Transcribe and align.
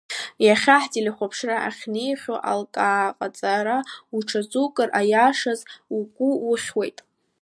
Иахьа 0.45 0.77
ҳтелехәаԥшра 0.83 1.57
ахьнеихьоу 1.67 2.39
алкааҟаҵара 2.51 3.77
уҽазукыр, 4.15 4.89
аиашаз, 4.99 5.59
угәы 5.95 6.29
ухьуеит. 6.49 6.97